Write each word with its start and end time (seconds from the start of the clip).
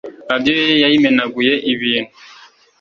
radio 0.29 0.53
ye 0.61 0.75
yayimenaguyeibintu 0.83 2.13